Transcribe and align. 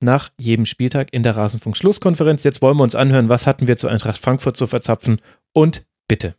nach 0.00 0.30
jedem 0.38 0.66
Spieltag 0.66 1.12
in 1.12 1.22
der 1.22 1.36
Rasenfunk-Schlusskonferenz. 1.36 2.44
Jetzt 2.44 2.62
wollen 2.62 2.76
wir 2.76 2.84
uns 2.84 2.94
anhören, 2.94 3.28
was 3.28 3.46
hatten 3.46 3.66
wir 3.66 3.76
zu 3.76 3.88
Eintracht 3.88 4.18
Frankfurt 4.18 4.56
zu 4.56 4.66
verzapfen 4.66 5.20
und 5.52 5.86
bitte. 6.08 6.34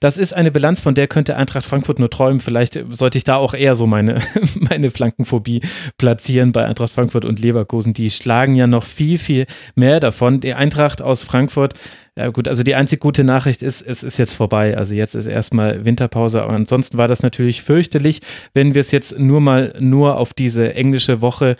Das 0.00 0.18
ist 0.18 0.34
eine 0.34 0.50
Bilanz, 0.50 0.80
von 0.80 0.94
der 0.94 1.06
könnte 1.06 1.36
Eintracht 1.36 1.64
Frankfurt 1.64 1.98
nur 1.98 2.10
träumen. 2.10 2.40
Vielleicht 2.40 2.78
sollte 2.90 3.18
ich 3.18 3.24
da 3.24 3.36
auch 3.36 3.54
eher 3.54 3.74
so 3.74 3.86
meine, 3.86 4.20
meine 4.60 4.90
Flankenphobie 4.90 5.62
platzieren 5.98 6.52
bei 6.52 6.66
Eintracht 6.66 6.92
Frankfurt 6.92 7.24
und 7.24 7.40
Leverkusen. 7.40 7.94
Die 7.94 8.10
schlagen 8.10 8.54
ja 8.54 8.66
noch 8.66 8.84
viel, 8.84 9.18
viel 9.18 9.46
mehr 9.74 10.00
davon. 10.00 10.40
Die 10.40 10.54
Eintracht 10.54 11.02
aus 11.02 11.22
Frankfurt, 11.22 11.74
ja 12.16 12.28
gut, 12.28 12.46
also 12.46 12.62
die 12.62 12.74
einzig 12.74 13.00
gute 13.00 13.24
Nachricht 13.24 13.62
ist, 13.62 13.82
es 13.82 14.02
ist 14.02 14.18
jetzt 14.18 14.34
vorbei. 14.34 14.76
Also 14.76 14.94
jetzt 14.94 15.14
ist 15.14 15.26
erstmal 15.26 15.84
Winterpause. 15.84 16.42
Aber 16.42 16.52
ansonsten 16.52 16.98
war 16.98 17.08
das 17.08 17.22
natürlich 17.22 17.62
fürchterlich, 17.62 18.20
wenn 18.52 18.74
wir 18.74 18.80
es 18.80 18.90
jetzt 18.90 19.18
nur 19.18 19.40
mal 19.40 19.72
nur 19.78 20.18
auf 20.18 20.34
diese 20.34 20.74
englische 20.74 21.20
Woche 21.22 21.56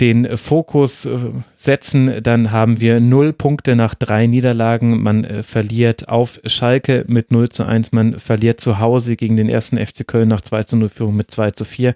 den 0.00 0.36
Fokus 0.36 1.06
äh, 1.06 1.18
setzen, 1.56 2.22
dann 2.22 2.52
haben 2.52 2.80
wir 2.80 3.00
null 3.00 3.32
Punkte 3.32 3.74
nach 3.74 3.94
drei 3.94 4.26
Niederlagen. 4.26 5.02
Man 5.02 5.24
äh, 5.24 5.42
verliert 5.42 6.08
auf 6.08 6.40
Schalke 6.44 7.04
mit 7.08 7.32
0 7.32 7.48
zu 7.48 7.64
1, 7.64 7.92
man 7.92 8.18
verliert 8.18 8.60
zu 8.60 8.78
Hause 8.78 9.16
gegen 9.16 9.36
den 9.36 9.48
ersten 9.48 9.76
FC 9.76 10.06
Köln 10.06 10.28
nach 10.28 10.40
2 10.40 10.62
zu 10.64 10.76
0 10.76 10.88
Führung 10.88 11.16
mit 11.16 11.30
2 11.30 11.50
zu 11.50 11.64
4. 11.64 11.94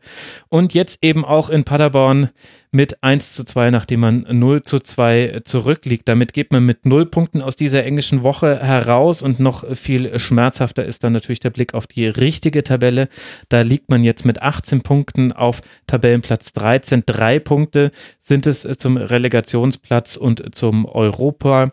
Und 0.48 0.74
jetzt 0.74 0.98
eben 1.02 1.24
auch 1.24 1.48
in 1.48 1.64
Paderborn 1.64 2.30
mit 2.72 3.02
1 3.04 3.34
zu 3.34 3.44
2, 3.44 3.70
nachdem 3.70 4.00
man 4.00 4.26
0 4.28 4.62
zu 4.62 4.80
2 4.80 5.42
zurückliegt. 5.44 6.08
Damit 6.08 6.32
geht 6.32 6.52
man 6.52 6.64
mit 6.64 6.86
0 6.86 7.06
Punkten 7.06 7.42
aus 7.42 7.54
dieser 7.54 7.84
englischen 7.84 8.22
Woche 8.22 8.58
heraus 8.58 9.22
und 9.22 9.38
noch 9.38 9.64
viel 9.76 10.18
schmerzhafter 10.18 10.84
ist 10.84 11.04
dann 11.04 11.12
natürlich 11.12 11.40
der 11.40 11.50
Blick 11.50 11.74
auf 11.74 11.86
die 11.86 12.06
richtige 12.06 12.64
Tabelle. 12.64 13.08
Da 13.50 13.60
liegt 13.60 13.90
man 13.90 14.02
jetzt 14.02 14.24
mit 14.24 14.40
18 14.40 14.80
Punkten 14.80 15.32
auf 15.32 15.60
Tabellenplatz 15.86 16.54
13. 16.54 17.04
Drei 17.04 17.38
Punkte 17.38 17.92
sind 18.18 18.46
es 18.46 18.62
zum 18.62 18.96
Relegationsplatz 18.96 20.16
und 20.16 20.54
zum 20.54 20.86
Europa. 20.86 21.72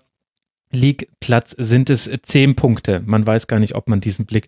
League-Platz 0.72 1.56
sind 1.58 1.89
es 1.89 2.09
zehn 2.23 2.56
Punkte. 2.56 3.02
Man 3.06 3.25
weiß 3.25 3.48
gar 3.48 3.59
nicht, 3.59 3.75
ob 3.75 3.89
man 3.89 4.02
diesen 4.02 4.25
Blick 4.25 4.48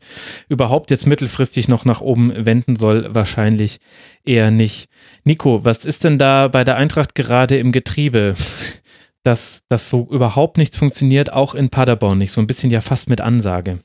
überhaupt 0.49 0.91
jetzt 0.91 1.07
mittelfristig 1.07 1.67
noch 1.67 1.83
nach 1.83 2.01
oben 2.01 2.45
wenden 2.45 2.75
soll. 2.75 3.13
Wahrscheinlich 3.13 3.79
eher 4.23 4.51
nicht. 4.51 4.87
Nico, 5.23 5.65
was 5.65 5.85
ist 5.85 6.03
denn 6.03 6.19
da 6.19 6.47
bei 6.47 6.63
der 6.63 6.77
Eintracht 6.77 7.15
gerade 7.15 7.57
im 7.57 7.71
Getriebe, 7.71 8.35
dass 9.23 9.63
das 9.69 9.89
so 9.89 10.07
überhaupt 10.11 10.57
nicht 10.57 10.75
funktioniert, 10.75 11.33
auch 11.33 11.55
in 11.55 11.69
Paderborn 11.69 12.19
nicht? 12.19 12.31
So 12.31 12.41
ein 12.41 12.47
bisschen 12.47 12.71
ja 12.71 12.81
fast 12.81 13.09
mit 13.09 13.21
Ansage. 13.21 13.79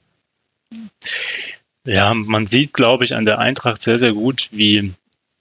Ja, 1.87 2.15
man 2.15 2.47
sieht, 2.47 2.73
glaube 2.73 3.05
ich, 3.05 3.15
an 3.15 3.25
der 3.25 3.39
Eintracht 3.39 3.81
sehr, 3.81 3.99
sehr 3.99 4.13
gut, 4.13 4.49
wie 4.53 4.93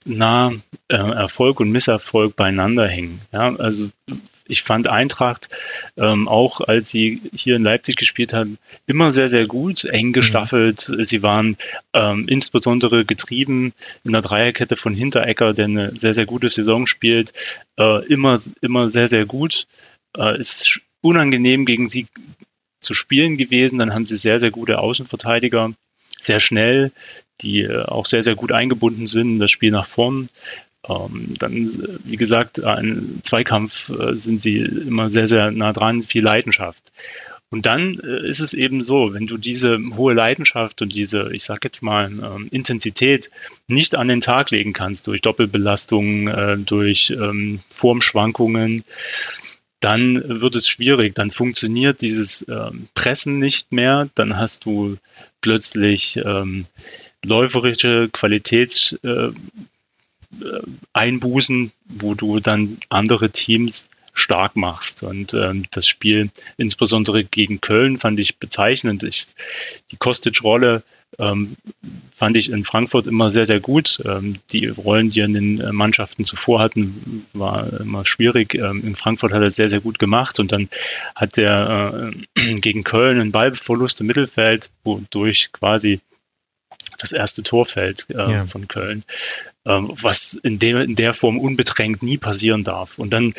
nah 0.06 0.52
äh, 0.88 0.96
Erfolg 0.96 1.60
und 1.60 1.72
Misserfolg 1.72 2.36
beieinander 2.36 2.88
hängen. 2.88 3.20
Ja, 3.32 3.54
also 3.56 3.88
ich 4.48 4.62
fand 4.62 4.88
Eintracht 4.88 5.48
ähm, 5.96 6.28
auch, 6.28 6.60
als 6.60 6.90
sie 6.90 7.20
hier 7.34 7.56
in 7.56 7.64
Leipzig 7.64 7.96
gespielt 7.96 8.32
haben, 8.32 8.58
immer 8.86 9.10
sehr, 9.10 9.28
sehr 9.28 9.46
gut, 9.46 9.84
eng 9.84 10.08
mhm. 10.08 10.12
gestaffelt. 10.12 10.88
Mhm. 10.88 11.04
Sie 11.04 11.22
waren 11.22 11.56
ähm, 11.92 12.26
insbesondere 12.28 13.04
getrieben 13.04 13.72
in 14.04 14.12
der 14.12 14.22
Dreierkette 14.22 14.76
von 14.76 14.94
Hinterecker, 14.94 15.54
der 15.54 15.66
eine 15.66 15.98
sehr, 15.98 16.14
sehr 16.14 16.26
gute 16.26 16.50
Saison 16.50 16.86
spielt, 16.86 17.32
äh, 17.78 18.04
immer, 18.06 18.38
immer 18.60 18.88
sehr, 18.88 19.08
sehr 19.08 19.26
gut. 19.26 19.66
Äh, 20.16 20.38
ist 20.38 20.80
unangenehm 21.00 21.66
gegen 21.66 21.88
sie 21.88 22.06
zu 22.80 22.94
spielen 22.94 23.36
gewesen. 23.36 23.78
Dann 23.78 23.94
haben 23.94 24.06
sie 24.06 24.16
sehr, 24.16 24.38
sehr 24.38 24.50
gute 24.50 24.78
Außenverteidiger, 24.78 25.72
sehr 26.18 26.40
schnell, 26.40 26.92
die 27.40 27.62
äh, 27.62 27.84
auch 27.84 28.06
sehr, 28.06 28.22
sehr 28.22 28.34
gut 28.34 28.52
eingebunden 28.52 29.06
sind 29.06 29.34
in 29.34 29.38
das 29.38 29.50
Spiel 29.50 29.70
nach 29.70 29.86
vorn. 29.86 30.28
Ähm, 30.88 31.34
dann, 31.38 32.00
wie 32.04 32.16
gesagt, 32.16 32.62
ein 32.62 33.20
Zweikampf 33.22 33.90
äh, 33.90 34.16
sind 34.16 34.40
sie 34.40 34.58
immer 34.58 35.10
sehr, 35.10 35.28
sehr 35.28 35.50
nah 35.50 35.72
dran, 35.72 36.02
viel 36.02 36.22
Leidenschaft. 36.22 36.92
Und 37.48 37.66
dann 37.66 38.00
äh, 38.00 38.28
ist 38.28 38.40
es 38.40 38.54
eben 38.54 38.82
so, 38.82 39.14
wenn 39.14 39.26
du 39.26 39.38
diese 39.38 39.78
hohe 39.96 40.14
Leidenschaft 40.14 40.82
und 40.82 40.94
diese, 40.94 41.32
ich 41.32 41.44
sag 41.44 41.62
jetzt 41.64 41.82
mal, 41.82 42.06
ähm, 42.06 42.48
Intensität 42.50 43.30
nicht 43.68 43.94
an 43.94 44.08
den 44.08 44.20
Tag 44.20 44.50
legen 44.50 44.72
kannst 44.72 45.06
durch 45.06 45.20
Doppelbelastung, 45.20 46.28
äh, 46.28 46.58
durch 46.58 47.10
ähm, 47.10 47.60
Formschwankungen, 47.68 48.82
dann 49.80 50.40
wird 50.40 50.56
es 50.56 50.68
schwierig. 50.68 51.14
Dann 51.14 51.30
funktioniert 51.30 52.00
dieses 52.00 52.44
ähm, 52.48 52.88
Pressen 52.94 53.38
nicht 53.38 53.72
mehr. 53.72 54.08
Dann 54.14 54.36
hast 54.36 54.64
du 54.64 54.96
plötzlich 55.40 56.16
ähm, 56.16 56.66
läuferische 57.24 58.08
Qualitäts, 58.12 58.98
äh, 59.04 59.08
äh, 59.08 59.32
Einbußen, 60.92 61.72
wo 61.86 62.14
du 62.14 62.40
dann 62.40 62.78
andere 62.88 63.30
Teams 63.30 63.90
stark 64.16 64.56
machst. 64.56 65.02
Und 65.02 65.34
ähm, 65.34 65.66
das 65.70 65.86
Spiel, 65.86 66.30
insbesondere 66.56 67.22
gegen 67.22 67.60
Köln, 67.60 67.98
fand 67.98 68.18
ich 68.18 68.38
bezeichnend. 68.38 69.04
Ich, 69.04 69.26
die 69.90 69.96
Kostic-Rolle 69.96 70.82
ähm, 71.18 71.56
fand 72.14 72.36
ich 72.36 72.50
in 72.50 72.64
Frankfurt 72.64 73.06
immer 73.06 73.30
sehr, 73.30 73.46
sehr 73.46 73.60
gut. 73.60 74.02
Ähm, 74.04 74.36
die 74.50 74.66
Rollen, 74.66 75.10
die 75.10 75.20
er 75.20 75.26
in 75.26 75.34
den 75.34 75.60
äh, 75.60 75.72
Mannschaften 75.72 76.24
zuvor 76.24 76.60
hatten, 76.60 77.26
war 77.32 77.80
immer 77.80 78.04
schwierig. 78.06 78.54
Ähm, 78.54 78.82
in 78.84 78.96
Frankfurt 78.96 79.32
hat 79.32 79.42
er 79.42 79.50
sehr, 79.50 79.68
sehr 79.68 79.80
gut 79.80 79.98
gemacht 79.98 80.40
und 80.40 80.52
dann 80.52 80.68
hat 81.14 81.38
er 81.38 82.10
äh, 82.34 82.54
gegen 82.60 82.84
Köln 82.84 83.20
einen 83.20 83.32
Ballverlust 83.32 84.00
im 84.00 84.06
Mittelfeld, 84.06 84.70
wodurch 84.82 85.52
quasi 85.52 86.00
das 86.98 87.12
erste 87.12 87.42
Tor 87.42 87.66
fällt 87.66 88.06
äh, 88.10 88.14
ja. 88.14 88.46
von 88.46 88.68
Köln, 88.68 89.04
ähm, 89.66 89.92
was 90.00 90.34
in, 90.34 90.58
dem, 90.58 90.76
in 90.78 90.96
der 90.96 91.14
Form 91.14 91.38
unbedrängt 91.38 92.02
nie 92.02 92.16
passieren 92.16 92.64
darf. 92.64 92.98
Und 92.98 93.10
dann 93.10 93.34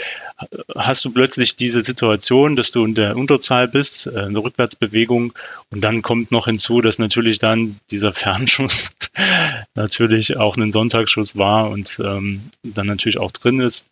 hast 0.75 1.03
du 1.05 1.11
plötzlich 1.11 1.55
diese 1.55 1.81
Situation, 1.81 2.55
dass 2.55 2.71
du 2.71 2.85
in 2.85 2.95
der 2.95 3.15
Unterzahl 3.15 3.67
bist, 3.67 4.07
äh, 4.07 4.25
in 4.25 4.33
der 4.33 4.43
Rückwärtsbewegung, 4.43 5.33
und 5.71 5.81
dann 5.81 6.01
kommt 6.01 6.31
noch 6.31 6.45
hinzu, 6.45 6.81
dass 6.81 6.99
natürlich 6.99 7.39
dann 7.39 7.79
dieser 7.91 8.13
Fernschuss 8.13 8.91
natürlich 9.75 10.37
auch 10.37 10.57
ein 10.57 10.71
Sonntagsschuss 10.71 11.37
war 11.37 11.69
und 11.69 11.99
ähm, 12.03 12.49
dann 12.63 12.87
natürlich 12.87 13.17
auch 13.17 13.31
drin 13.31 13.59
ist. 13.59 13.87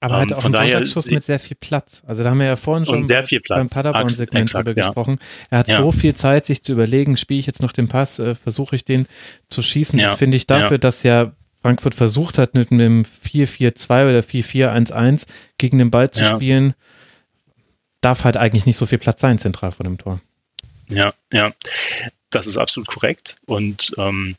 Aber 0.00 0.18
hat 0.18 0.30
ähm, 0.30 0.36
auch 0.36 0.44
einen 0.44 0.52
daher, 0.54 0.72
Sonntagsschuss 0.72 1.10
mit 1.10 1.24
sehr 1.24 1.38
viel 1.38 1.56
Platz. 1.60 2.02
Also 2.06 2.24
da 2.24 2.30
haben 2.30 2.38
wir 2.38 2.46
ja 2.46 2.56
vorhin 2.56 2.86
schon 2.86 3.06
beim 3.48 3.66
Paderborn-Segment 3.66 4.54
drüber 4.54 4.74
ja. 4.74 4.86
gesprochen. 4.86 5.18
Er 5.50 5.58
hat 5.58 5.68
ja. 5.68 5.76
so 5.76 5.92
viel 5.92 6.14
Zeit, 6.14 6.46
sich 6.46 6.62
zu 6.62 6.72
überlegen, 6.72 7.18
spiele 7.18 7.40
ich 7.40 7.46
jetzt 7.46 7.60
noch 7.60 7.72
den 7.72 7.88
Pass, 7.88 8.18
äh, 8.18 8.34
versuche 8.34 8.76
ich 8.76 8.84
den 8.84 9.06
zu 9.48 9.62
schießen. 9.62 9.98
Ja. 9.98 10.10
Das 10.10 10.18
finde 10.18 10.38
ich 10.38 10.46
dafür, 10.46 10.78
dass 10.78 11.02
ja 11.02 11.32
Frankfurt 11.60 11.94
versucht 11.94 12.38
hat, 12.38 12.54
mit 12.54 12.72
einem 12.72 13.02
4-4-2 13.02 14.08
oder 14.08 14.20
4-4-1-1 14.20 15.26
gegen 15.58 15.78
den 15.78 15.90
Ball 15.90 16.10
zu 16.10 16.24
spielen, 16.24 16.74
darf 18.00 18.24
halt 18.24 18.38
eigentlich 18.38 18.64
nicht 18.64 18.78
so 18.78 18.86
viel 18.86 18.98
Platz 18.98 19.20
sein, 19.20 19.38
zentral 19.38 19.72
vor 19.72 19.84
dem 19.84 19.98
Tor. 19.98 20.20
Ja, 20.88 21.12
ja, 21.32 21.52
das 22.30 22.46
ist 22.46 22.56
absolut 22.56 22.88
korrekt. 22.88 23.36
Und 23.44 23.92
ähm, 23.98 24.36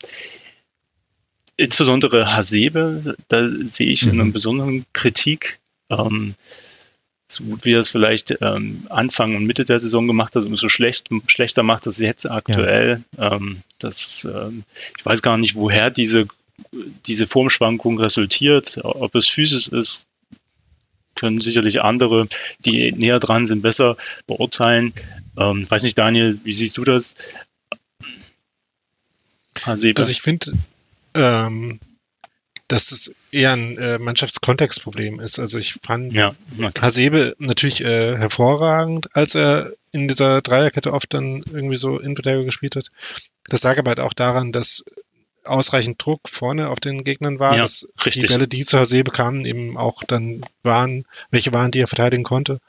insbesondere 1.62 2.36
Hasebe, 2.36 3.16
da 3.28 3.48
sehe 3.66 3.92
ich 3.92 4.06
mhm. 4.06 4.14
in 4.14 4.22
einer 4.22 4.32
besonderen 4.32 4.86
Kritik. 4.94 5.60
Ähm, 5.90 6.36
so 7.28 7.44
gut 7.46 7.64
wie 7.64 7.74
er 7.74 7.80
es 7.80 7.90
vielleicht 7.90 8.38
ähm, 8.42 8.86
Anfang 8.90 9.36
und 9.36 9.46
Mitte 9.46 9.64
der 9.64 9.80
Saison 9.80 10.06
gemacht 10.08 10.36
hat, 10.36 10.44
umso 10.44 10.68
schlecht, 10.68 11.10
schlechter 11.28 11.64
macht 11.64 11.86
das 11.86 12.00
jetzt 12.00 12.30
aktuell. 12.30 13.04
Ja. 13.18 13.34
Ähm, 13.34 13.62
das, 13.80 14.28
ähm, 14.32 14.64
ich 14.98 15.06
weiß 15.06 15.22
gar 15.22 15.38
nicht, 15.38 15.56
woher 15.56 15.90
diese, 15.92 16.28
diese 17.06 17.28
Formschwankung 17.28 18.00
resultiert. 18.00 18.80
Ob 18.84 19.16
es 19.16 19.30
Physis 19.30 19.68
ist, 19.68 20.08
können 21.16 21.40
sicherlich 21.40 21.82
andere, 21.82 22.28
die 22.66 22.92
näher 22.92 23.20
dran 23.20 23.46
sind, 23.46 23.62
besser 23.62 23.96
beurteilen. 24.28 24.94
Ähm, 25.38 25.68
weiß 25.70 25.84
nicht, 25.84 25.98
Daniel, 25.98 26.38
wie 26.44 26.54
siehst 26.54 26.78
du 26.78 26.84
das? 26.84 27.16
Hasebe. 29.64 30.00
Also 30.00 30.12
ich 30.12 30.22
finde, 30.22 30.54
ähm, 31.16 31.80
dass 32.68 32.92
es 32.92 33.14
eher 33.32 33.52
ein 33.52 33.78
äh, 33.78 33.98
Mannschaftskontextproblem 34.00 35.20
ist. 35.20 35.40
Also 35.40 35.58
ich 35.60 35.74
fand 35.74 36.14
Ja, 36.14 36.34
okay. 36.58 36.80
Hasebe 36.80 37.36
natürlich 37.38 37.84
äh, 37.84 38.18
hervorragend, 38.18 39.14
als 39.16 39.36
er 39.36 39.74
in 39.92 40.08
dieser 40.08 40.42
Dreierkette 40.42 40.94
oft 40.94 41.14
dann 41.14 41.44
irgendwie 41.52 41.76
so 41.76 42.00
Innenverteidiger 42.00 42.46
gespielt 42.46 42.78
hat. 42.78 42.88
Das 43.50 43.64
lag 43.64 43.78
aber 43.78 43.90
halt 43.90 44.00
auch 44.00 44.14
daran, 44.14 44.54
dass 44.54 44.86
ausreichend 45.44 46.04
Druck 46.04 46.30
vorne 46.30 46.70
auf 46.70 46.80
den 46.80 47.04
Gegnern 47.04 47.40
war, 47.40 47.56
Ja, 47.56 47.64
dass 47.64 47.88
die 47.98 48.04
richtig. 48.04 48.28
Bälle, 48.28 48.48
die 48.48 48.64
zu 48.64 48.78
Hasebe 48.78 49.12
kamen, 49.12 49.46
eben 49.46 49.76
auch 49.78 50.04
dann 50.04 50.46
waren, 50.64 51.06
welche 51.30 51.52
waren, 51.52 51.72
die 51.72 51.80
er 51.80 51.88
verteidigen 51.88 52.24
konnte. 52.24 52.60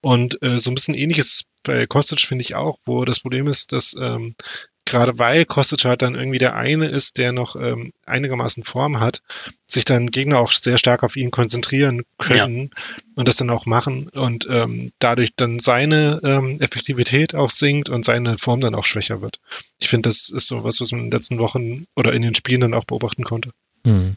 Und 0.00 0.42
äh, 0.42 0.58
so 0.58 0.70
ein 0.70 0.74
bisschen 0.74 0.94
ähnliches 0.94 1.44
bei 1.62 1.86
Kostic 1.86 2.20
finde 2.20 2.42
ich 2.42 2.54
auch, 2.54 2.78
wo 2.84 3.04
das 3.04 3.20
Problem 3.20 3.48
ist, 3.48 3.72
dass 3.72 3.96
ähm, 3.98 4.36
gerade 4.84 5.18
weil 5.18 5.44
Kostic 5.44 5.84
halt 5.84 6.02
dann 6.02 6.14
irgendwie 6.14 6.38
der 6.38 6.56
eine 6.56 6.86
ist, 6.86 7.18
der 7.18 7.32
noch 7.32 7.56
ähm, 7.56 7.92
einigermaßen 8.06 8.64
Form 8.64 9.00
hat, 9.00 9.22
sich 9.66 9.84
dann 9.84 10.10
Gegner 10.10 10.38
auch 10.38 10.52
sehr 10.52 10.78
stark 10.78 11.02
auf 11.02 11.16
ihn 11.16 11.30
konzentrieren 11.30 12.02
können 12.18 12.70
und 13.14 13.28
das 13.28 13.36
dann 13.36 13.50
auch 13.50 13.66
machen 13.66 14.08
und 14.08 14.46
ähm, 14.50 14.92
dadurch 14.98 15.34
dann 15.36 15.58
seine 15.58 16.20
ähm, 16.22 16.60
Effektivität 16.60 17.34
auch 17.34 17.50
sinkt 17.50 17.88
und 17.88 18.04
seine 18.04 18.38
Form 18.38 18.60
dann 18.60 18.74
auch 18.74 18.84
schwächer 18.84 19.22
wird. 19.22 19.40
Ich 19.78 19.88
finde, 19.88 20.08
das 20.08 20.28
ist 20.28 20.46
so 20.46 20.64
was, 20.64 20.80
was 20.80 20.92
man 20.92 21.00
in 21.00 21.06
den 21.06 21.12
letzten 21.12 21.38
Wochen 21.38 21.86
oder 21.96 22.12
in 22.12 22.22
den 22.22 22.34
Spielen 22.34 22.60
dann 22.60 22.74
auch 22.74 22.84
beobachten 22.84 23.24
konnte. 23.24 23.50
Hm. 23.86 24.16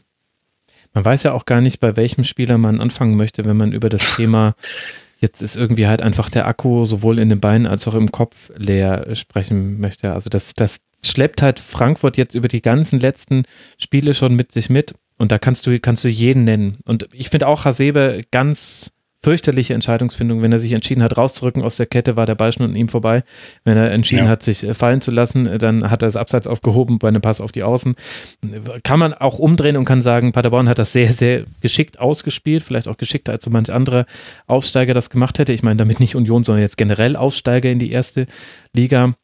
Man 0.94 1.04
weiß 1.04 1.22
ja 1.22 1.32
auch 1.32 1.44
gar 1.44 1.60
nicht, 1.60 1.80
bei 1.80 1.96
welchem 1.96 2.24
Spieler 2.24 2.58
man 2.58 2.80
anfangen 2.80 3.16
möchte, 3.16 3.44
wenn 3.44 3.56
man 3.56 3.72
über 3.72 3.88
das 3.88 4.16
Thema 4.16 4.54
jetzt 5.18 5.42
ist 5.42 5.56
irgendwie 5.56 5.86
halt 5.86 6.02
einfach 6.02 6.30
der 6.30 6.46
Akku 6.46 6.84
sowohl 6.84 7.18
in 7.18 7.28
den 7.28 7.40
Beinen 7.40 7.66
als 7.66 7.86
auch 7.88 7.94
im 7.94 8.12
Kopf 8.12 8.50
leer 8.56 9.14
sprechen 9.14 9.80
möchte. 9.80 10.12
Also 10.12 10.30
das, 10.30 10.54
das 10.54 10.80
schleppt 11.04 11.42
halt 11.42 11.58
Frankfurt 11.58 12.16
jetzt 12.16 12.34
über 12.34 12.48
die 12.48 12.62
ganzen 12.62 13.00
letzten 13.00 13.44
Spiele 13.78 14.14
schon 14.14 14.34
mit 14.34 14.52
sich 14.52 14.70
mit 14.70 14.94
und 15.16 15.32
da 15.32 15.38
kannst 15.38 15.66
du, 15.66 15.78
kannst 15.80 16.04
du 16.04 16.08
jeden 16.08 16.44
nennen. 16.44 16.78
Und 16.84 17.08
ich 17.12 17.30
finde 17.30 17.48
auch 17.48 17.64
Hasebe 17.64 18.22
ganz 18.30 18.92
fürchterliche 19.22 19.74
Entscheidungsfindung. 19.74 20.42
Wenn 20.42 20.52
er 20.52 20.60
sich 20.60 20.72
entschieden 20.72 21.02
hat, 21.02 21.16
rauszurücken 21.16 21.62
aus 21.62 21.76
der 21.76 21.86
Kette, 21.86 22.16
war 22.16 22.24
der 22.24 22.36
Ball 22.36 22.52
schon 22.52 22.66
an 22.66 22.76
ihm 22.76 22.88
vorbei. 22.88 23.24
Wenn 23.64 23.76
er 23.76 23.90
entschieden 23.90 24.26
Ja. 24.26 24.30
hat, 24.30 24.42
sich 24.44 24.62
äh, 24.64 24.74
fallen 24.74 25.00
zu 25.00 25.10
lassen, 25.10 25.46
äh, 25.46 25.58
dann 25.58 25.90
hat 25.90 26.02
er 26.02 26.06
das 26.06 26.16
Abseits 26.16 26.46
aufgehoben 26.46 26.98
bei 26.98 27.08
einem 27.08 27.20
Pass 27.20 27.40
auf 27.40 27.50
die 27.50 27.64
Außen. 27.64 27.96
Kann 28.84 28.98
man 29.00 29.14
auch 29.14 29.38
umdrehen 29.38 29.76
und 29.76 29.84
kann 29.84 30.00
sagen, 30.00 30.32
Paderborn 30.32 30.68
hat 30.68 30.78
das 30.78 30.92
sehr, 30.92 31.12
sehr 31.12 31.44
geschickt 31.60 31.98
ausgespielt, 31.98 32.62
vielleicht 32.62 32.86
auch 32.86 32.96
geschickter 32.96 33.32
als 33.32 33.44
so 33.44 33.50
manch 33.50 33.72
anderer 33.72 34.06
Aufsteiger 34.46 34.94
das 34.94 35.10
gemacht 35.10 35.38
hätte. 35.38 35.52
Ich 35.52 35.62
meine 35.64 35.76
damit 35.78 35.98
nicht 35.98 36.14
Union, 36.14 36.44
sondern 36.44 36.62
jetzt 36.62 36.76
generell 36.78 37.16
Aufsteiger 37.16 37.70
in 37.70 37.78
die 37.80 37.90
erste 37.90 38.26
Liga. 38.72 39.14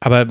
Aber 0.00 0.22
äh, 0.22 0.28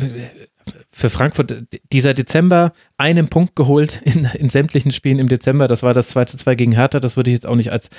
für 0.97 1.11
Frankfurt, 1.11 1.67
dieser 1.93 2.15
Dezember, 2.15 2.73
einen 2.97 3.27
Punkt 3.27 3.55
geholt 3.55 4.01
in, 4.05 4.25
in 4.25 4.49
sämtlichen 4.49 4.91
Spielen 4.91 5.19
im 5.19 5.29
Dezember, 5.29 5.67
das 5.67 5.83
war 5.83 5.93
das 5.93 6.07
2 6.07 6.25
zu 6.25 6.37
2 6.37 6.55
gegen 6.55 6.71
Hertha, 6.71 6.99
das 6.99 7.15
würde 7.15 7.29
ich 7.29 7.35
jetzt 7.35 7.45
auch 7.45 7.55
nicht 7.55 7.71
als, 7.71 7.91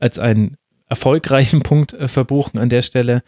als 0.00 0.18
einen 0.18 0.56
erfolgreichen 0.88 1.62
Punkt 1.62 1.92
äh, 1.92 2.08
verbuchen 2.08 2.58
an 2.58 2.68
der 2.68 2.82
Stelle. 2.82 3.22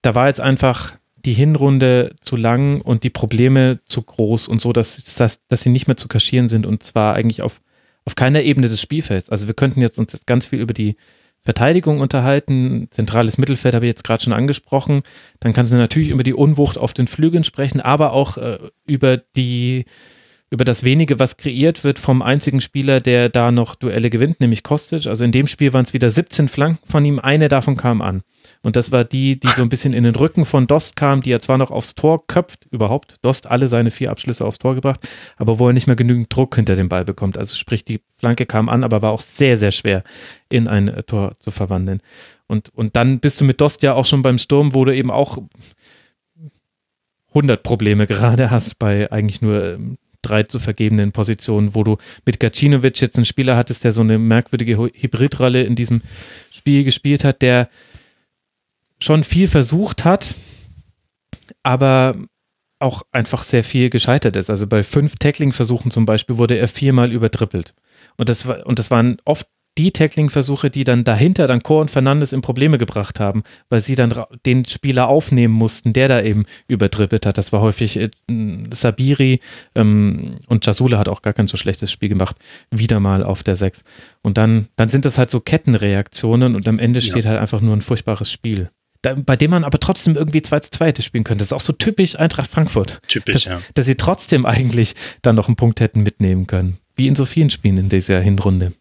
Da 0.00 0.14
war 0.14 0.28
jetzt 0.28 0.40
einfach 0.40 0.94
die 1.16 1.34
Hinrunde 1.34 2.16
zu 2.22 2.36
lang 2.36 2.80
und 2.80 3.04
die 3.04 3.10
Probleme 3.10 3.80
zu 3.84 4.02
groß 4.02 4.48
und 4.48 4.62
so, 4.62 4.72
dass, 4.72 5.04
dass, 5.04 5.46
dass 5.46 5.60
sie 5.60 5.70
nicht 5.70 5.86
mehr 5.86 5.98
zu 5.98 6.08
kaschieren 6.08 6.48
sind 6.48 6.64
und 6.64 6.82
zwar 6.82 7.14
eigentlich 7.14 7.42
auf, 7.42 7.60
auf 8.06 8.14
keiner 8.14 8.40
Ebene 8.40 8.68
des 8.68 8.80
Spielfelds. 8.80 9.28
Also 9.28 9.48
wir 9.48 9.54
könnten 9.54 9.82
jetzt 9.82 9.98
uns 9.98 10.14
jetzt 10.14 10.26
ganz 10.26 10.46
viel 10.46 10.60
über 10.60 10.72
die 10.72 10.96
Verteidigung 11.42 12.00
unterhalten. 12.00 12.88
Zentrales 12.90 13.36
Mittelfeld 13.36 13.74
habe 13.74 13.84
ich 13.86 13.90
jetzt 13.90 14.04
gerade 14.04 14.22
schon 14.22 14.32
angesprochen. 14.32 15.02
Dann 15.40 15.52
kannst 15.52 15.72
du 15.72 15.76
natürlich 15.76 16.10
über 16.10 16.22
die 16.22 16.34
Unwucht 16.34 16.78
auf 16.78 16.94
den 16.94 17.08
Flügeln 17.08 17.44
sprechen, 17.44 17.80
aber 17.80 18.12
auch 18.12 18.36
äh, 18.36 18.58
über 18.86 19.16
die 19.16 19.84
über 20.50 20.66
das 20.66 20.84
wenige, 20.84 21.18
was 21.18 21.38
kreiert 21.38 21.82
wird 21.82 21.98
vom 21.98 22.20
einzigen 22.20 22.60
Spieler, 22.60 23.00
der 23.00 23.30
da 23.30 23.50
noch 23.50 23.74
Duelle 23.74 24.10
gewinnt, 24.10 24.38
nämlich 24.40 24.62
Kostic. 24.62 25.06
Also 25.06 25.24
in 25.24 25.32
dem 25.32 25.46
Spiel 25.46 25.72
waren 25.72 25.84
es 25.84 25.94
wieder 25.94 26.10
17 26.10 26.46
Flanken 26.48 26.86
von 26.86 27.02
ihm, 27.06 27.18
eine 27.18 27.48
davon 27.48 27.78
kam 27.78 28.02
an. 28.02 28.22
Und 28.62 28.76
das 28.76 28.92
war 28.92 29.04
die, 29.04 29.40
die 29.40 29.50
so 29.52 29.62
ein 29.62 29.68
bisschen 29.68 29.92
in 29.92 30.04
den 30.04 30.14
Rücken 30.14 30.44
von 30.44 30.68
Dost 30.68 30.94
kam, 30.94 31.20
die 31.20 31.32
er 31.32 31.40
zwar 31.40 31.58
noch 31.58 31.72
aufs 31.72 31.96
Tor 31.96 32.26
köpft, 32.26 32.66
überhaupt. 32.70 33.16
Dost 33.22 33.48
alle 33.50 33.66
seine 33.66 33.90
vier 33.90 34.10
Abschlüsse 34.10 34.44
aufs 34.44 34.60
Tor 34.60 34.76
gebracht, 34.76 35.00
aber 35.36 35.58
wo 35.58 35.66
er 35.66 35.72
nicht 35.72 35.88
mehr 35.88 35.96
genügend 35.96 36.34
Druck 36.34 36.54
hinter 36.54 36.76
dem 36.76 36.88
Ball 36.88 37.04
bekommt. 37.04 37.36
Also 37.36 37.56
sprich, 37.56 37.84
die 37.84 38.00
Flanke 38.18 38.46
kam 38.46 38.68
an, 38.68 38.84
aber 38.84 39.02
war 39.02 39.10
auch 39.10 39.20
sehr, 39.20 39.56
sehr 39.56 39.72
schwer 39.72 40.04
in 40.48 40.68
ein 40.68 40.86
äh, 40.88 41.02
Tor 41.02 41.34
zu 41.40 41.50
verwandeln. 41.50 42.00
Und, 42.46 42.70
und 42.74 42.94
dann 42.94 43.18
bist 43.18 43.40
du 43.40 43.44
mit 43.44 43.60
Dost 43.60 43.82
ja 43.82 43.94
auch 43.94 44.06
schon 44.06 44.22
beim 44.22 44.38
Sturm, 44.38 44.74
wo 44.74 44.84
du 44.84 44.94
eben 44.94 45.10
auch 45.10 45.38
100 47.28 47.62
Probleme 47.62 48.06
gerade 48.06 48.50
hast 48.50 48.78
bei 48.78 49.10
eigentlich 49.10 49.40
nur 49.42 49.74
ähm, 49.74 49.98
drei 50.20 50.44
zu 50.44 50.60
vergebenen 50.60 51.10
Positionen, 51.12 51.74
wo 51.74 51.82
du 51.82 51.96
mit 52.24 52.38
Gacinovic 52.38 53.00
jetzt 53.00 53.16
einen 53.16 53.24
Spieler 53.24 53.56
hattest, 53.56 53.84
der 53.84 53.92
so 53.92 54.02
eine 54.02 54.18
merkwürdige 54.18 54.76
Hy- 54.76 54.92
Hybridrolle 54.94 55.64
in 55.64 55.74
diesem 55.74 56.02
Spiel 56.50 56.84
gespielt 56.84 57.24
hat, 57.24 57.42
der 57.42 57.68
schon 59.02 59.24
viel 59.24 59.48
versucht 59.48 60.04
hat, 60.04 60.34
aber 61.62 62.14
auch 62.78 63.02
einfach 63.12 63.42
sehr 63.42 63.64
viel 63.64 63.90
gescheitert 63.90 64.36
ist. 64.36 64.50
Also 64.50 64.66
bei 64.66 64.82
fünf 64.82 65.16
Tackling-Versuchen 65.16 65.90
zum 65.90 66.04
Beispiel 66.04 66.38
wurde 66.38 66.56
er 66.56 66.68
viermal 66.68 67.12
übertrippelt. 67.12 67.74
Und 68.16 68.28
das, 68.28 68.46
war, 68.46 68.66
und 68.66 68.78
das 68.78 68.90
waren 68.90 69.18
oft 69.24 69.46
die 69.78 69.90
Tackling-Versuche, 69.90 70.68
die 70.68 70.84
dann 70.84 71.02
dahinter 71.02 71.46
dann 71.46 71.62
Chor 71.62 71.80
und 71.80 71.90
Fernandes 71.90 72.34
in 72.34 72.42
Probleme 72.42 72.76
gebracht 72.76 73.20
haben, 73.20 73.42
weil 73.70 73.80
sie 73.80 73.94
dann 73.94 74.12
den 74.44 74.66
Spieler 74.66 75.08
aufnehmen 75.08 75.54
mussten, 75.54 75.94
der 75.94 76.08
da 76.08 76.20
eben 76.20 76.44
übertrippelt 76.68 77.24
hat. 77.24 77.38
Das 77.38 77.52
war 77.52 77.62
häufig 77.62 77.98
äh, 77.98 78.10
Sabiri 78.72 79.40
ähm, 79.74 80.40
und 80.46 80.66
Jasula 80.66 80.98
hat 80.98 81.08
auch 81.08 81.22
gar 81.22 81.32
kein 81.32 81.46
so 81.46 81.56
schlechtes 81.56 81.90
Spiel 81.90 82.10
gemacht. 82.10 82.36
Wieder 82.70 83.00
mal 83.00 83.24
auf 83.24 83.42
der 83.42 83.56
Sechs. 83.56 83.82
Und 84.22 84.36
dann, 84.36 84.66
dann 84.76 84.90
sind 84.90 85.06
das 85.06 85.16
halt 85.16 85.30
so 85.30 85.40
Kettenreaktionen 85.40 86.54
und 86.54 86.68
am 86.68 86.78
Ende 86.78 87.00
steht 87.00 87.24
halt 87.24 87.40
einfach 87.40 87.62
nur 87.62 87.74
ein 87.74 87.82
furchtbares 87.82 88.30
Spiel. 88.30 88.70
Da, 89.02 89.14
bei 89.14 89.36
dem 89.36 89.50
man 89.50 89.64
aber 89.64 89.80
trotzdem 89.80 90.16
irgendwie 90.16 90.42
2 90.42 90.60
zu 90.60 90.70
2 90.70 90.86
hätte 90.86 91.02
spielen 91.02 91.24
können. 91.24 91.38
Das 91.38 91.48
ist 91.48 91.52
auch 91.52 91.60
so 91.60 91.72
typisch 91.72 92.18
Eintracht 92.18 92.50
Frankfurt. 92.50 93.00
Typisch, 93.08 93.34
dass, 93.34 93.44
ja. 93.44 93.60
dass 93.74 93.86
sie 93.86 93.96
trotzdem 93.96 94.46
eigentlich 94.46 94.94
dann 95.22 95.34
noch 95.34 95.48
einen 95.48 95.56
Punkt 95.56 95.80
hätten 95.80 96.02
mitnehmen 96.02 96.46
können. 96.46 96.78
Wie 96.94 97.08
in 97.08 97.16
so 97.16 97.24
vielen 97.24 97.50
Spielen 97.50 97.78
in 97.78 97.88
dieser 97.88 98.20
Hinrunde. 98.20 98.72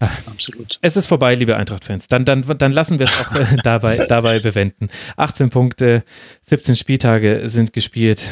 Absolut. 0.00 0.78
Es 0.80 0.96
ist 0.96 1.06
vorbei, 1.06 1.34
liebe 1.34 1.56
Eintracht-Fans. 1.56 2.06
Dann, 2.06 2.24
dann, 2.24 2.44
dann 2.58 2.70
lassen 2.70 3.00
wir 3.00 3.08
es 3.08 3.26
auch 3.26 3.34
äh, 3.34 3.56
dabei, 3.64 4.06
dabei 4.06 4.38
bewenden. 4.38 4.88
18 5.16 5.50
Punkte, 5.50 6.04
17 6.42 6.76
Spieltage 6.76 7.48
sind 7.48 7.72
gespielt. 7.72 8.30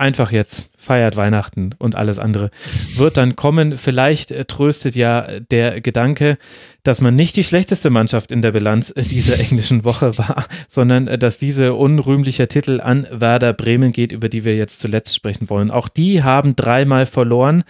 Einfach 0.00 0.30
jetzt 0.30 0.70
feiert 0.76 1.16
Weihnachten 1.16 1.70
und 1.76 1.96
alles 1.96 2.20
andere 2.20 2.52
wird 2.94 3.16
dann 3.16 3.34
kommen. 3.34 3.76
Vielleicht 3.76 4.30
äh, 4.30 4.44
tröstet 4.44 4.94
ja 4.94 5.40
der 5.40 5.80
Gedanke, 5.80 6.38
dass 6.84 7.00
man 7.00 7.16
nicht 7.16 7.34
die 7.34 7.42
schlechteste 7.42 7.90
Mannschaft 7.90 8.30
in 8.30 8.40
der 8.40 8.52
Bilanz 8.52 8.92
äh, 8.94 9.02
dieser 9.02 9.40
englischen 9.40 9.84
Woche 9.84 10.16
war, 10.16 10.46
sondern 10.68 11.08
äh, 11.08 11.18
dass 11.18 11.36
diese 11.36 11.74
unrühmliche 11.74 12.46
Titel 12.46 12.80
an 12.80 13.08
Werder 13.10 13.52
Bremen 13.52 13.90
geht, 13.90 14.12
über 14.12 14.28
die 14.28 14.44
wir 14.44 14.56
jetzt 14.56 14.78
zuletzt 14.78 15.16
sprechen 15.16 15.50
wollen. 15.50 15.72
Auch 15.72 15.88
die 15.88 16.22
haben 16.22 16.54
dreimal 16.54 17.04
verloren. 17.04 17.64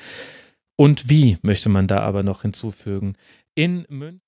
Und 0.76 1.08
wie 1.08 1.38
möchte 1.40 1.70
man 1.70 1.87
da 1.87 2.00
aber 2.00 2.23
noch 2.23 2.42
hinzufügen? 2.42 3.14
In 3.54 3.87
München. 3.88 4.27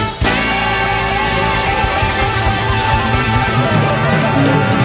Thank 4.43 4.75
you. 4.75 4.80